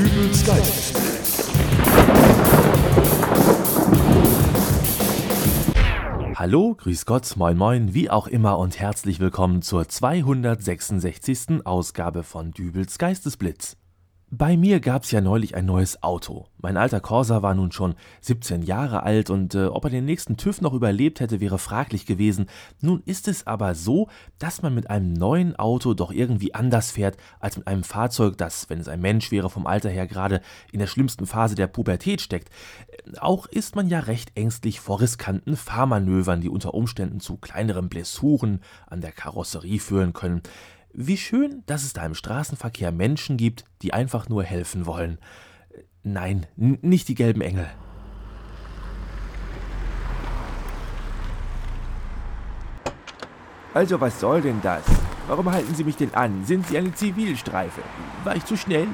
[0.00, 1.50] Dübels Geistesblitz.
[6.34, 11.66] Hallo, grüß Gott, moin moin, wie auch immer und herzlich willkommen zur 266.
[11.66, 13.76] Ausgabe von Dübels Geistesblitz.
[14.32, 16.46] Bei mir gab's ja neulich ein neues Auto.
[16.58, 20.36] Mein alter Corsa war nun schon 17 Jahre alt und äh, ob er den nächsten
[20.36, 22.46] TÜV noch überlebt hätte, wäre fraglich gewesen.
[22.80, 24.08] Nun ist es aber so,
[24.38, 28.70] dass man mit einem neuen Auto doch irgendwie anders fährt als mit einem Fahrzeug, das,
[28.70, 32.20] wenn es ein Mensch wäre, vom Alter her gerade in der schlimmsten Phase der Pubertät
[32.20, 32.50] steckt.
[33.18, 38.60] Auch ist man ja recht ängstlich vor riskanten Fahrmanövern, die unter Umständen zu kleineren Blessuren
[38.86, 40.42] an der Karosserie führen können.
[40.92, 45.18] Wie schön, dass es da im Straßenverkehr Menschen gibt, die einfach nur helfen wollen.
[46.02, 47.68] Nein, nicht die gelben Engel.
[53.72, 54.82] Also was soll denn das?
[55.28, 56.44] Warum halten Sie mich denn an?
[56.44, 57.82] Sind Sie eine Zivilstreife?
[58.24, 58.88] War ich zu schnell?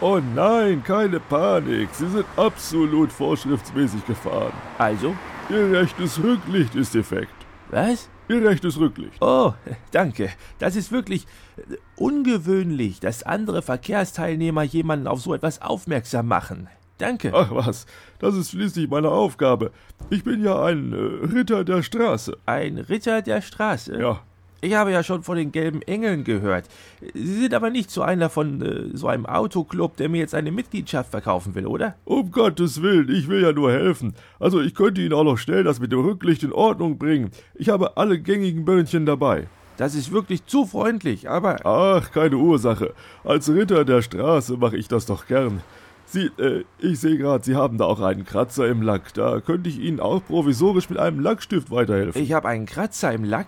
[0.00, 1.88] Oh nein, keine Panik.
[1.92, 4.52] Sie sind absolut vorschriftsmäßig gefahren.
[4.78, 5.16] Also?
[5.48, 7.34] Ihr rechtes Rücklicht ist defekt.
[7.70, 8.08] Was?
[8.30, 9.20] Ihr rechtes Rücklicht.
[9.20, 9.54] Oh,
[9.90, 10.30] danke.
[10.60, 16.68] Das ist wirklich äh, ungewöhnlich, dass andere Verkehrsteilnehmer jemanden auf so etwas aufmerksam machen.
[16.98, 17.32] Danke.
[17.34, 17.86] Ach was,
[18.20, 19.72] das ist schließlich meine Aufgabe.
[20.10, 22.36] Ich bin ja ein äh, Ritter der Straße.
[22.46, 23.98] Ein Ritter der Straße?
[23.98, 24.20] Ja.
[24.62, 26.66] Ich habe ja schon von den gelben Engeln gehört.
[27.14, 30.52] Sie sind aber nicht so einer von äh, so einem Autoclub, der mir jetzt eine
[30.52, 31.94] Mitgliedschaft verkaufen will, oder?
[32.04, 34.14] Um Gottes Willen, ich will ja nur helfen.
[34.38, 37.30] Also ich könnte Ihnen auch noch schnell das mit dem Rücklicht in Ordnung bringen.
[37.54, 39.46] Ich habe alle gängigen Böhnchen dabei.
[39.78, 41.64] Das ist wirklich zu freundlich, aber.
[41.64, 42.92] Ach, keine Ursache.
[43.24, 45.62] Als Ritter der Straße mache ich das doch gern.
[46.04, 49.14] Sie, äh, ich sehe gerade, Sie haben da auch einen Kratzer im Lack.
[49.14, 52.20] Da könnte ich Ihnen auch provisorisch mit einem Lackstift weiterhelfen.
[52.20, 53.46] Ich habe einen Kratzer im Lack?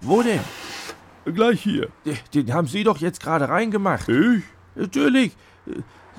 [0.00, 0.40] Wo denn?
[1.24, 1.88] Gleich hier.
[2.32, 4.08] Den haben Sie doch jetzt gerade reingemacht.
[4.08, 4.42] Ich?
[4.74, 5.36] Natürlich.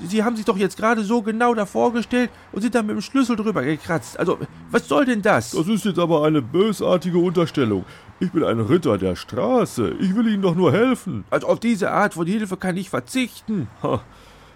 [0.08, 3.02] Sie haben sich doch jetzt gerade so genau da vorgestellt und sind dann mit dem
[3.02, 4.18] Schlüssel drüber gekratzt.
[4.18, 4.38] Also,
[4.72, 5.52] was soll denn das?
[5.52, 7.86] Das ist jetzt aber eine bösartige Unterstellung.
[8.20, 9.96] Ich bin ein Ritter der Straße.
[10.00, 11.26] Ich will Ihnen doch nur helfen.
[11.30, 13.68] Also auf diese Art von Hilfe kann ich verzichten.
[13.84, 14.02] Ha.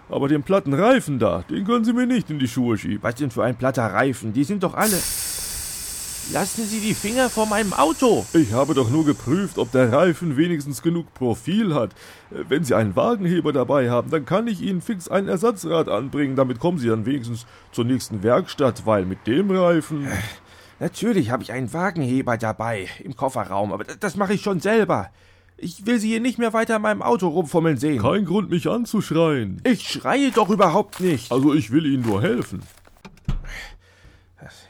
[0.08, 3.02] Aber den platten Reifen da, den können Sie mir nicht in die Schuhe schieben.
[3.02, 4.32] Was denn für ein platter Reifen?
[4.32, 4.98] Die sind doch alle.
[6.32, 8.24] Lassen Sie die Finger vor meinem Auto!
[8.32, 11.90] Ich habe doch nur geprüft, ob der Reifen wenigstens genug Profil hat.
[12.30, 16.34] Wenn Sie einen Wagenheber dabei haben, dann kann ich Ihnen fix ein Ersatzrad anbringen.
[16.34, 20.08] Damit kommen Sie dann wenigstens zur nächsten Werkstatt, weil mit dem Reifen.
[20.80, 25.10] Natürlich habe ich einen Wagenheber dabei im Kofferraum, aber das mache ich schon selber.
[25.58, 28.00] Ich will Sie hier nicht mehr weiter in meinem Auto rumfummeln sehen.
[28.00, 29.60] Kein Grund, mich anzuschreien.
[29.64, 31.30] Ich schreie doch überhaupt nicht.
[31.30, 32.62] Also ich will Ihnen nur helfen.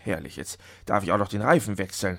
[0.02, 2.18] Herrlich, jetzt darf ich auch noch den Reifen wechseln.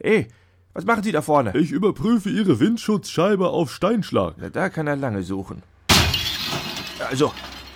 [0.00, 0.28] Ey,
[0.72, 1.56] was machen Sie da vorne?
[1.56, 4.34] Ich überprüfe Ihre Windschutzscheibe auf Steinschlag.
[4.38, 5.62] Na, da kann er lange suchen.
[7.08, 7.32] Also,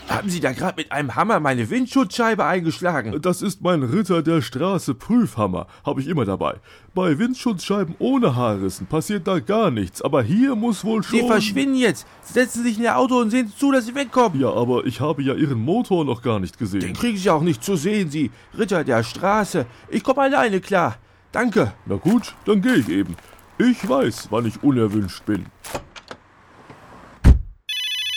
[0.08, 3.20] haben Sie da gerade mit einem Hammer meine Windschutzscheibe eingeschlagen?
[3.20, 5.66] Das ist mein Ritter der Straße Prüfhammer.
[5.84, 6.56] Habe ich immer dabei.
[6.94, 11.20] Bei Windschutzscheiben ohne Haarrissen passiert da gar nichts, aber hier muss wohl schon.
[11.20, 12.06] Sie verschwinden jetzt.
[12.22, 14.40] Setzen Sie sich in Ihr Auto und sehen zu, dass Sie wegkommen.
[14.40, 16.80] Ja, aber ich habe ja Ihren Motor noch gar nicht gesehen.
[16.80, 19.66] Den kriegen Sie auch nicht zu sehen, Sie Ritter der Straße.
[19.88, 20.96] Ich komme alleine klar.
[21.32, 21.72] Danke.
[21.84, 23.16] Na gut, dann gehe ich eben.
[23.58, 25.46] Ich weiß, wann ich unerwünscht bin.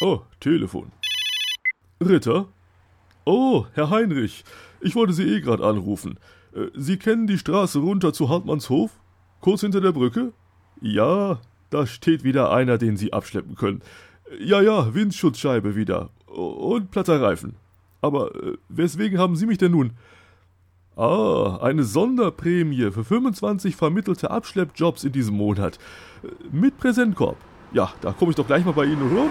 [0.01, 0.91] Oh, Telefon.
[2.01, 2.47] Ritter?
[3.25, 4.45] Oh, Herr Heinrich,
[4.79, 6.17] ich wollte Sie eh gerade anrufen.
[6.55, 8.91] Äh, Sie kennen die Straße runter zu Hartmannshof?
[9.41, 10.31] Kurz hinter der Brücke?
[10.81, 11.39] Ja,
[11.69, 13.81] da steht wieder einer, den Sie abschleppen können.
[14.39, 16.09] Ja, ja, Windschutzscheibe wieder.
[16.27, 17.55] Und platter Reifen.
[18.01, 19.91] Aber äh, weswegen haben Sie mich denn nun?
[20.95, 25.79] Ah, eine Sonderprämie für 25 vermittelte Abschleppjobs in diesem Monat.
[26.23, 27.37] Äh, mit Präsentkorb.
[27.73, 29.29] Ja, da komme ich doch gleich mal bei Ihnen rum.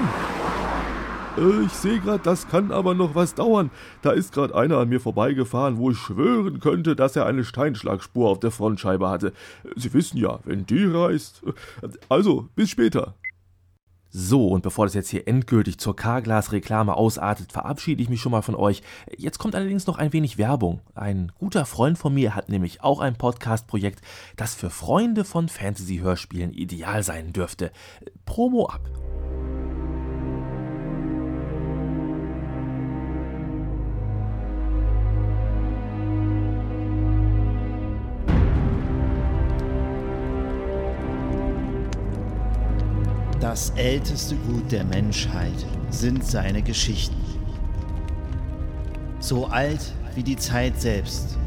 [1.38, 3.71] Äh, ich sehe gerade, das kann aber noch was dauern.
[4.03, 8.28] Da ist gerade einer an mir vorbeigefahren, wo ich schwören könnte, dass er eine Steinschlagspur
[8.28, 9.32] auf der Frontscheibe hatte.
[9.77, 11.43] Sie wissen ja, wenn die reißt.
[12.09, 13.15] Also, bis später.
[14.10, 18.41] So, und bevor das jetzt hier endgültig zur Carglass-Reklame ausartet, verabschiede ich mich schon mal
[18.41, 18.83] von euch.
[19.18, 20.80] Jetzt kommt allerdings noch ein wenig Werbung.
[20.95, 24.01] Ein guter Freund von mir hat nämlich auch ein Podcast-Projekt,
[24.36, 27.71] das für Freunde von Fantasy-Hörspielen ideal sein dürfte.
[28.24, 28.80] Promo ab.
[43.48, 47.16] Das älteste Gut der Menschheit sind seine Geschichten.
[49.21, 51.39] So alt wie die Zeit selbst